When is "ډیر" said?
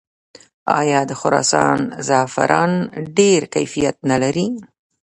3.17-3.41